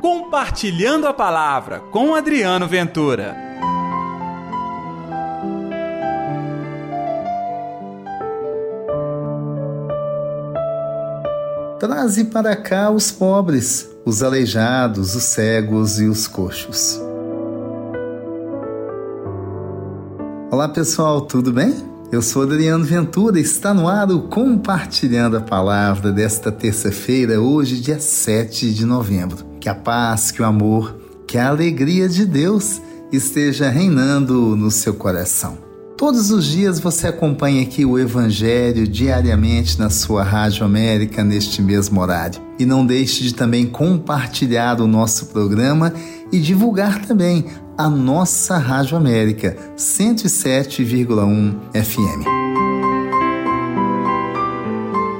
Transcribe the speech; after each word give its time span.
Compartilhando 0.00 1.06
a 1.06 1.12
Palavra 1.12 1.80
com 1.90 2.14
Adriano 2.14 2.66
Ventura. 2.66 3.36
Traze 11.78 12.24
para 12.24 12.56
cá 12.56 12.90
os 12.90 13.12
pobres, 13.12 13.90
os 14.06 14.22
aleijados, 14.22 15.14
os 15.14 15.22
cegos 15.24 16.00
e 16.00 16.06
os 16.06 16.26
coxos. 16.26 16.98
Olá 20.50 20.66
pessoal, 20.68 21.20
tudo 21.20 21.52
bem? 21.52 21.74
Eu 22.10 22.22
sou 22.22 22.42
Adriano 22.42 22.84
Ventura 22.84 23.38
está 23.38 23.74
no 23.74 23.86
ar 23.86 24.10
o 24.10 24.22
Compartilhando 24.22 25.36
a 25.36 25.40
Palavra 25.42 26.10
desta 26.10 26.50
terça-feira, 26.50 27.38
hoje, 27.38 27.78
dia 27.80 28.00
7 28.00 28.72
de 28.72 28.86
novembro. 28.86 29.49
Que 29.60 29.68
a 29.68 29.74
paz, 29.74 30.30
que 30.30 30.40
o 30.40 30.44
amor, 30.44 30.96
que 31.26 31.38
a 31.38 31.48
alegria 31.48 32.08
de 32.08 32.24
Deus 32.24 32.80
esteja 33.12 33.68
reinando 33.68 34.56
no 34.56 34.70
seu 34.70 34.94
coração. 34.94 35.58
Todos 35.96 36.30
os 36.30 36.46
dias 36.46 36.80
você 36.80 37.08
acompanha 37.08 37.60
aqui 37.60 37.84
o 37.84 37.98
Evangelho 37.98 38.88
diariamente 38.88 39.78
na 39.78 39.90
sua 39.90 40.22
Rádio 40.22 40.64
América 40.64 41.22
neste 41.22 41.60
mesmo 41.60 42.00
horário. 42.00 42.40
E 42.58 42.64
não 42.64 42.86
deixe 42.86 43.22
de 43.22 43.34
também 43.34 43.66
compartilhar 43.66 44.80
o 44.80 44.86
nosso 44.86 45.26
programa 45.26 45.92
e 46.32 46.40
divulgar 46.40 47.04
também 47.04 47.44
a 47.76 47.90
nossa 47.90 48.56
Rádio 48.56 48.96
América 48.96 49.54
107,1 49.76 51.54
FM. 51.74 52.39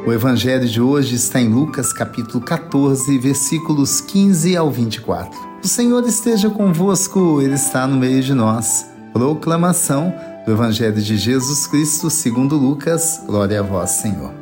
O 0.07 0.13
evangelho 0.13 0.67
de 0.67 0.81
hoje 0.81 1.15
está 1.15 1.41
em 1.41 1.49
Lucas 1.49 1.93
capítulo 1.93 2.41
14, 2.43 3.19
versículos 3.19 4.01
15 4.01 4.57
ao 4.57 4.71
24. 4.71 5.39
O 5.63 5.69
Senhor 5.69 6.03
esteja 6.07 6.49
convosco, 6.49 7.41
ele 7.43 7.55
está 7.55 7.87
no 7.87 7.99
meio 7.99 8.23
de 8.23 8.33
nós. 8.33 8.87
Proclamação 9.13 10.13
do 10.47 10.53
evangelho 10.53 11.01
de 11.03 11.19
Jesus 11.19 11.67
Cristo, 11.67 12.09
segundo 12.09 12.57
Lucas. 12.57 13.23
Glória 13.27 13.61
a 13.61 13.63
vós, 13.63 13.91
Senhor. 13.91 14.33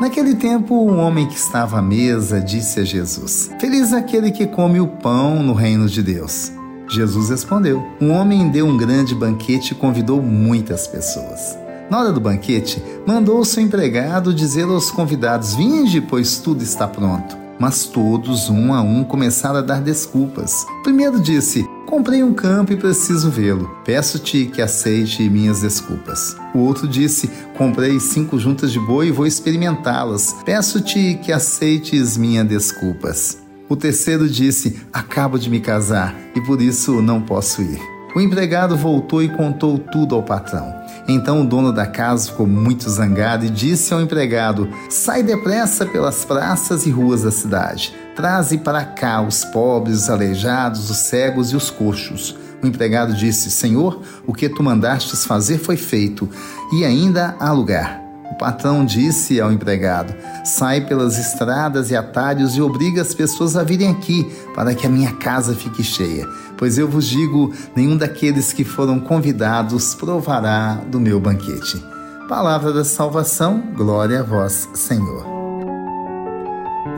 Naquele 0.00 0.36
tempo, 0.36 0.74
um 0.76 0.98
homem 1.00 1.26
que 1.26 1.36
estava 1.36 1.78
à 1.78 1.82
mesa 1.82 2.40
disse 2.40 2.78
a 2.78 2.84
Jesus: 2.84 3.50
Feliz 3.58 3.92
aquele 3.92 4.30
que 4.30 4.46
come 4.46 4.78
o 4.78 4.86
pão 4.86 5.42
no 5.42 5.54
reino 5.54 5.88
de 5.88 6.04
Deus. 6.04 6.52
Jesus 6.88 7.30
respondeu: 7.30 7.84
Um 8.00 8.12
homem 8.12 8.48
deu 8.48 8.64
um 8.64 8.76
grande 8.76 9.12
banquete 9.12 9.72
e 9.72 9.74
convidou 9.74 10.22
muitas 10.22 10.86
pessoas. 10.86 11.65
Na 11.88 12.00
hora 12.00 12.12
do 12.12 12.20
banquete, 12.20 12.82
mandou 13.06 13.44
seu 13.44 13.62
empregado 13.62 14.34
dizer 14.34 14.64
aos 14.64 14.90
convidados: 14.90 15.54
Vinde, 15.54 16.00
pois 16.00 16.38
tudo 16.38 16.62
está 16.62 16.88
pronto. 16.88 17.36
Mas 17.58 17.86
todos, 17.86 18.50
um 18.50 18.74
a 18.74 18.82
um, 18.82 19.02
começaram 19.02 19.58
a 19.58 19.62
dar 19.62 19.80
desculpas. 19.80 20.66
primeiro 20.82 21.20
disse: 21.20 21.64
Comprei 21.86 22.22
um 22.22 22.34
campo 22.34 22.72
e 22.72 22.76
preciso 22.76 23.30
vê-lo. 23.30 23.70
Peço-te 23.84 24.46
que 24.46 24.60
aceite 24.60 25.28
minhas 25.30 25.60
desculpas. 25.60 26.36
O 26.54 26.58
outro 26.58 26.86
disse: 26.86 27.30
Comprei 27.56 27.98
cinco 28.00 28.38
juntas 28.38 28.72
de 28.72 28.80
boi 28.80 29.08
e 29.08 29.12
vou 29.12 29.26
experimentá-las. 29.26 30.34
Peço-te 30.44 31.18
que 31.22 31.32
aceites 31.32 32.16
minhas 32.16 32.46
desculpas. 32.46 33.38
O 33.68 33.76
terceiro 33.76 34.28
disse: 34.28 34.80
Acabo 34.92 35.38
de 35.38 35.48
me 35.48 35.60
casar 35.60 36.14
e 36.34 36.40
por 36.40 36.60
isso 36.60 37.00
não 37.00 37.22
posso 37.22 37.62
ir. 37.62 37.95
O 38.16 38.20
empregado 38.22 38.78
voltou 38.78 39.22
e 39.22 39.28
contou 39.28 39.78
tudo 39.78 40.14
ao 40.14 40.22
patrão. 40.22 40.74
Então 41.06 41.42
o 41.42 41.44
dono 41.44 41.70
da 41.70 41.84
casa 41.84 42.30
ficou 42.30 42.46
muito 42.46 42.88
zangado 42.88 43.44
e 43.44 43.50
disse 43.50 43.92
ao 43.92 44.00
empregado: 44.00 44.70
Sai 44.88 45.22
depressa 45.22 45.84
pelas 45.84 46.24
praças 46.24 46.86
e 46.86 46.90
ruas 46.90 47.24
da 47.24 47.30
cidade. 47.30 47.94
Traze 48.16 48.56
para 48.56 48.86
cá 48.86 49.20
os 49.20 49.44
pobres, 49.44 50.04
os 50.04 50.08
aleijados, 50.08 50.88
os 50.88 50.96
cegos 50.96 51.52
e 51.52 51.56
os 51.56 51.70
coxos. 51.70 52.34
O 52.62 52.66
empregado 52.66 53.12
disse: 53.12 53.50
Senhor, 53.50 54.00
o 54.26 54.32
que 54.32 54.48
tu 54.48 54.62
mandastes 54.62 55.26
fazer 55.26 55.58
foi 55.58 55.76
feito, 55.76 56.26
e 56.72 56.86
ainda 56.86 57.36
há 57.38 57.52
lugar. 57.52 58.05
O 58.30 58.34
patrão 58.34 58.84
disse 58.84 59.40
ao 59.40 59.52
empregado: 59.52 60.14
Sai 60.44 60.82
pelas 60.82 61.18
estradas 61.18 61.90
e 61.90 61.96
atalhos 61.96 62.56
e 62.56 62.60
obriga 62.60 63.02
as 63.02 63.14
pessoas 63.14 63.56
a 63.56 63.62
virem 63.62 63.90
aqui, 63.90 64.24
para 64.54 64.74
que 64.74 64.86
a 64.86 64.90
minha 64.90 65.12
casa 65.12 65.54
fique 65.54 65.82
cheia. 65.82 66.26
Pois 66.56 66.78
eu 66.78 66.88
vos 66.88 67.06
digo: 67.06 67.52
nenhum 67.74 67.96
daqueles 67.96 68.52
que 68.52 68.64
foram 68.64 68.98
convidados 68.98 69.94
provará 69.94 70.74
do 70.90 71.00
meu 71.00 71.20
banquete. 71.20 71.82
Palavra 72.28 72.72
da 72.72 72.84
salvação, 72.84 73.62
glória 73.76 74.20
a 74.20 74.22
vós, 74.22 74.68
Senhor. 74.74 75.24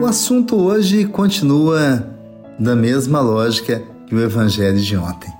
O 0.01 0.05
assunto 0.05 0.55
hoje 0.55 1.05
continua 1.05 2.07
da 2.57 2.75
mesma 2.75 3.21
lógica 3.21 3.83
que 4.07 4.15
o 4.15 4.21
evangelho 4.21 4.79
de 4.79 4.97
ontem. 4.97 5.31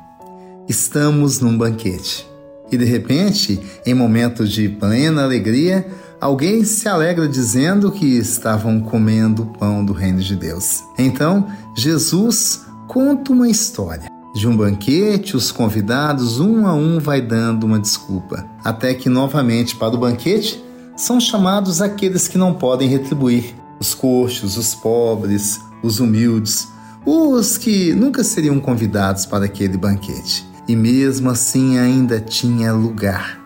Estamos 0.68 1.40
num 1.40 1.58
banquete. 1.58 2.28
E 2.72 2.78
de 2.78 2.85
repente, 2.85 3.59
em 3.85 3.94
momentos 3.94 4.52
de 4.52 4.69
plena 4.69 5.24
alegria, 5.24 5.88
alguém 6.19 6.63
se 6.63 6.88
alegra 6.88 7.28
dizendo 7.28 7.91
que 7.91 8.06
estavam 8.06 8.80
comendo 8.80 9.44
o 9.44 9.46
pão 9.46 9.84
do 9.84 9.94
reino 9.94 10.19
de 10.19 10.35
Deus. 10.35 10.84
Então, 10.97 11.47
Jesus 11.75 12.66
conta 12.88 13.31
uma 13.31 13.50
história. 13.50 14.09
De 14.35 14.47
um 14.47 14.56
banquete, 14.56 15.35
os 15.35 15.52
convidados, 15.52 16.40
um 16.40 16.68
a 16.68 16.74
um, 16.74 17.00
vai 17.00 17.19
dando 17.19 17.66
uma 17.66 17.79
desculpa, 17.79 18.47
até 18.63 18.94
que 18.94 19.09
novamente 19.09 19.75
para 19.75 19.96
o 19.96 19.97
banquete 19.97 20.63
são 20.96 21.19
chamados 21.19 21.81
aqueles 21.81 22.28
que 22.28 22.38
não 22.38 22.53
podem 22.53 22.88
retribuir: 22.88 23.56
os 23.79 23.96
coxos, 23.96 24.56
os 24.56 24.75
pobres, 24.75 25.59
os 25.81 26.00
humildes, 26.00 26.68
os 27.03 27.58
que 27.58 27.91
nunca 27.94 28.24
seriam 28.24 28.59
convidados 28.59 29.25
para 29.25 29.46
aquele 29.46 29.78
banquete 29.78 30.49
e 30.69 30.75
mesmo 30.75 31.31
assim 31.31 31.80
ainda 31.80 32.19
tinha 32.19 32.72
lugar 32.72 33.41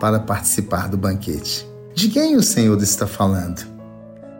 para 0.00 0.18
participar 0.18 0.88
do 0.88 0.96
banquete. 0.96 1.68
De 1.94 2.08
quem 2.08 2.34
o 2.34 2.42
Senhor 2.42 2.82
está 2.82 3.06
falando? 3.06 3.62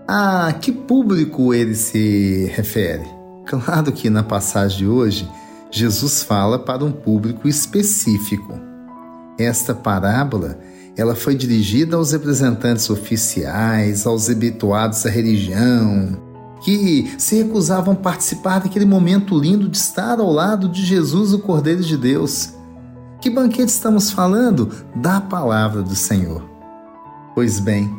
A 0.08 0.50
que 0.54 0.72
público 0.72 1.52
ele 1.52 1.74
se 1.74 2.50
refere? 2.54 3.04
Claro 3.44 3.92
que 3.92 4.08
na 4.08 4.22
passagem 4.22 4.78
de 4.78 4.86
hoje, 4.86 5.28
Jesus 5.70 6.22
fala 6.22 6.58
para 6.58 6.82
um 6.82 6.90
público 6.90 7.46
específico. 7.46 8.58
Esta 9.38 9.74
parábola 9.74 10.58
ela 10.96 11.14
foi 11.14 11.34
dirigida 11.34 11.96
aos 11.96 12.12
representantes 12.12 12.88
oficiais, 12.88 14.06
aos 14.06 14.30
habituados 14.30 15.04
à 15.04 15.10
religião, 15.10 16.18
que 16.62 17.14
se 17.18 17.36
recusavam 17.42 17.94
a 17.94 17.96
participar 17.96 18.60
daquele 18.60 18.84
momento 18.84 19.38
lindo 19.38 19.68
de 19.68 19.76
estar 19.76 20.20
ao 20.20 20.32
lado 20.32 20.68
de 20.68 20.84
Jesus, 20.84 21.32
o 21.32 21.38
Cordeiro 21.38 21.82
de 21.82 21.96
Deus. 21.96 22.50
Que 23.20 23.28
banquete 23.28 23.68
estamos 23.68 24.10
falando? 24.10 24.70
Da 24.94 25.20
palavra 25.20 25.82
do 25.82 25.94
Senhor. 25.94 26.42
Pois 27.34 27.58
bem, 27.58 27.90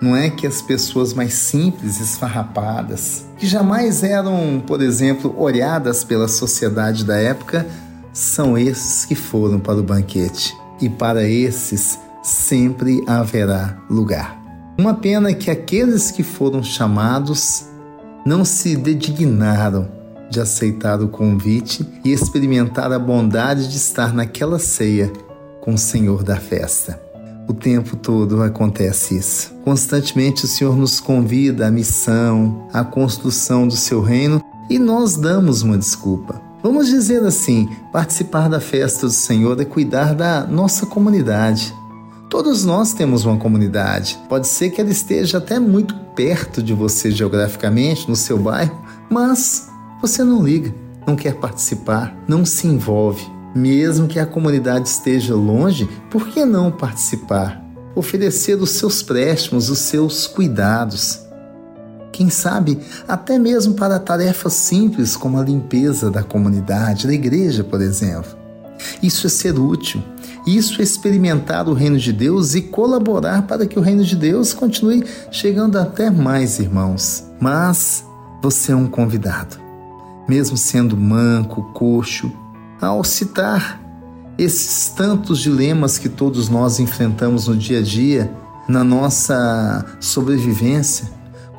não 0.00 0.16
é 0.16 0.30
que 0.30 0.46
as 0.46 0.62
pessoas 0.62 1.12
mais 1.12 1.34
simples, 1.34 2.00
esfarrapadas, 2.00 3.26
que 3.38 3.46
jamais 3.46 4.02
eram, 4.02 4.62
por 4.66 4.80
exemplo, 4.80 5.34
olhadas 5.38 6.04
pela 6.04 6.28
sociedade 6.28 7.04
da 7.04 7.16
época, 7.16 7.66
são 8.12 8.56
esses 8.56 9.04
que 9.04 9.14
foram 9.14 9.58
para 9.60 9.78
o 9.78 9.82
banquete. 9.82 10.56
E 10.80 10.88
para 10.88 11.22
esses 11.24 11.98
sempre 12.22 13.02
haverá 13.06 13.78
lugar. 13.88 14.38
Uma 14.78 14.94
pena 14.94 15.34
que 15.34 15.50
aqueles 15.50 16.10
que 16.10 16.22
foram 16.22 16.62
chamados 16.62 17.69
não 18.24 18.44
se 18.44 18.76
dedignaram 18.76 19.88
de 20.30 20.40
aceitar 20.40 21.00
o 21.00 21.08
convite 21.08 21.84
e 22.04 22.12
experimentar 22.12 22.92
a 22.92 22.98
bondade 22.98 23.68
de 23.68 23.76
estar 23.76 24.14
naquela 24.14 24.58
ceia 24.58 25.12
com 25.60 25.74
o 25.74 25.78
Senhor 25.78 26.22
da 26.22 26.36
festa. 26.36 27.00
O 27.48 27.52
tempo 27.52 27.96
todo 27.96 28.42
acontece 28.42 29.16
isso. 29.16 29.52
Constantemente 29.64 30.44
o 30.44 30.48
Senhor 30.48 30.76
nos 30.76 31.00
convida 31.00 31.66
à 31.66 31.70
missão, 31.70 32.68
à 32.72 32.84
construção 32.84 33.66
do 33.66 33.74
seu 33.74 34.00
reino 34.00 34.40
e 34.70 34.78
nós 34.78 35.16
damos 35.16 35.62
uma 35.62 35.76
desculpa. 35.76 36.40
Vamos 36.62 36.86
dizer 36.86 37.24
assim: 37.24 37.68
participar 37.92 38.48
da 38.48 38.60
festa 38.60 39.06
do 39.06 39.12
Senhor 39.12 39.60
é 39.60 39.64
cuidar 39.64 40.14
da 40.14 40.46
nossa 40.46 40.86
comunidade, 40.86 41.74
Todos 42.30 42.64
nós 42.64 42.94
temos 42.94 43.24
uma 43.24 43.36
comunidade. 43.36 44.16
Pode 44.28 44.46
ser 44.46 44.70
que 44.70 44.80
ela 44.80 44.90
esteja 44.90 45.38
até 45.38 45.58
muito 45.58 45.96
perto 46.14 46.62
de 46.62 46.72
você 46.72 47.10
geograficamente, 47.10 48.08
no 48.08 48.14
seu 48.14 48.38
bairro, 48.38 48.80
mas 49.10 49.68
você 50.00 50.22
não 50.22 50.40
liga, 50.40 50.72
não 51.04 51.16
quer 51.16 51.34
participar, 51.34 52.16
não 52.28 52.44
se 52.44 52.68
envolve. 52.68 53.26
Mesmo 53.52 54.06
que 54.06 54.20
a 54.20 54.24
comunidade 54.24 54.88
esteja 54.88 55.34
longe, 55.34 55.88
por 56.08 56.28
que 56.28 56.44
não 56.44 56.70
participar? 56.70 57.60
Oferecer 57.96 58.54
os 58.62 58.70
seus 58.70 59.02
préstimos, 59.02 59.68
os 59.68 59.80
seus 59.80 60.28
cuidados. 60.28 61.18
Quem 62.12 62.30
sabe 62.30 62.78
até 63.08 63.40
mesmo 63.40 63.74
para 63.74 63.98
tarefas 63.98 64.52
simples 64.52 65.16
como 65.16 65.36
a 65.36 65.42
limpeza 65.42 66.12
da 66.12 66.22
comunidade, 66.22 67.08
da 67.08 67.12
igreja, 67.12 67.64
por 67.64 67.80
exemplo. 67.80 68.38
Isso 69.02 69.26
é 69.26 69.30
ser 69.30 69.58
útil 69.58 70.00
Isso 70.56 70.80
é 70.80 70.84
experimentar 70.84 71.68
o 71.68 71.74
reino 71.74 71.96
de 71.96 72.12
Deus 72.12 72.56
e 72.56 72.62
colaborar 72.62 73.42
para 73.42 73.66
que 73.66 73.78
o 73.78 73.82
reino 73.82 74.02
de 74.02 74.16
Deus 74.16 74.52
continue 74.52 75.04
chegando 75.30 75.78
até 75.78 76.10
mais 76.10 76.58
irmãos. 76.58 77.24
Mas 77.40 78.04
você 78.42 78.72
é 78.72 78.76
um 78.76 78.88
convidado. 78.88 79.58
Mesmo 80.28 80.56
sendo 80.56 80.96
manco, 80.96 81.72
coxo, 81.72 82.32
ao 82.80 83.04
citar 83.04 83.80
esses 84.36 84.88
tantos 84.88 85.38
dilemas 85.38 85.98
que 85.98 86.08
todos 86.08 86.48
nós 86.48 86.80
enfrentamos 86.80 87.46
no 87.46 87.56
dia 87.56 87.78
a 87.78 87.82
dia, 87.82 88.34
na 88.66 88.82
nossa 88.82 89.86
sobrevivência, 90.00 91.08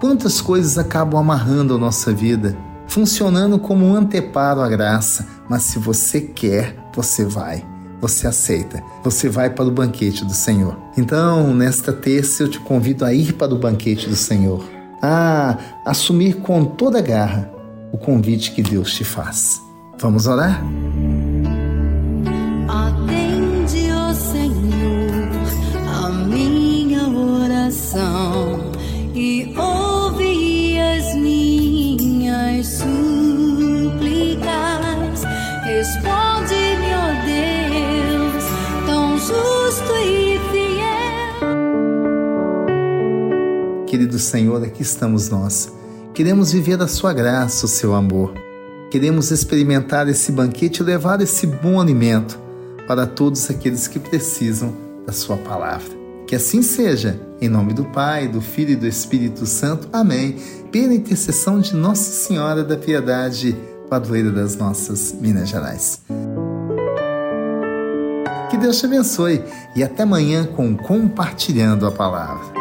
quantas 0.01 0.41
coisas 0.41 0.77
acabam 0.77 1.17
amarrando 1.17 1.75
a 1.75 1.77
nossa 1.77 2.11
vida, 2.11 2.57
funcionando 2.87 3.57
como 3.57 3.85
um 3.85 3.95
anteparo 3.95 4.59
à 4.59 4.67
graça, 4.67 5.25
mas 5.47 5.63
se 5.63 5.79
você 5.79 6.19
quer, 6.19 6.75
você 6.93 7.23
vai. 7.23 7.70
Você 8.01 8.25
aceita, 8.25 8.83
você 9.03 9.29
vai 9.29 9.49
para 9.49 9.65
o 9.65 9.71
banquete 9.71 10.25
do 10.25 10.33
Senhor. 10.33 10.75
Então, 10.97 11.53
nesta 11.53 11.93
terça, 11.93 12.43
eu 12.43 12.49
te 12.49 12.59
convido 12.59 13.05
a 13.05 13.13
ir 13.13 13.33
para 13.33 13.53
o 13.53 13.59
banquete 13.59 14.09
do 14.09 14.15
Senhor, 14.15 14.65
a 15.01 15.57
assumir 15.85 16.37
com 16.37 16.65
toda 16.65 16.99
garra 16.99 17.51
o 17.91 17.97
convite 17.97 18.51
que 18.51 18.63
Deus 18.63 18.93
te 18.93 19.03
faz. 19.03 19.61
Vamos 19.99 20.25
orar? 20.25 20.63
Querido 43.91 44.17
Senhor, 44.17 44.63
aqui 44.63 44.83
estamos 44.83 45.27
nós. 45.27 45.69
Queremos 46.13 46.53
viver 46.53 46.81
a 46.81 46.87
Sua 46.87 47.11
graça, 47.11 47.65
o 47.65 47.67
Seu 47.67 47.93
amor. 47.93 48.33
Queremos 48.89 49.31
experimentar 49.31 50.07
esse 50.07 50.31
banquete 50.31 50.79
e 50.79 50.83
levar 50.83 51.19
esse 51.19 51.45
bom 51.45 51.77
alimento 51.77 52.39
para 52.87 53.05
todos 53.05 53.49
aqueles 53.49 53.89
que 53.89 53.99
precisam 53.99 54.73
da 55.05 55.11
Sua 55.11 55.35
palavra. 55.35 55.89
Que 56.25 56.37
assim 56.37 56.61
seja, 56.61 57.19
em 57.41 57.49
nome 57.49 57.73
do 57.73 57.83
Pai, 57.83 58.29
do 58.29 58.39
Filho 58.39 58.71
e 58.71 58.75
do 58.77 58.87
Espírito 58.87 59.45
Santo. 59.45 59.89
Amém. 59.91 60.37
Pela 60.71 60.93
intercessão 60.93 61.59
de 61.59 61.75
Nossa 61.75 62.11
Senhora 62.13 62.63
da 62.63 62.77
Piedade, 62.77 63.57
padroeira 63.89 64.31
das 64.31 64.55
nossas 64.55 65.13
Minas 65.19 65.49
Gerais. 65.49 65.99
Que 68.49 68.55
Deus 68.55 68.79
te 68.79 68.85
abençoe 68.85 69.43
e 69.75 69.83
até 69.83 70.03
amanhã 70.03 70.45
com 70.45 70.77
Compartilhando 70.77 71.85
a 71.85 71.91
Palavra. 71.91 72.60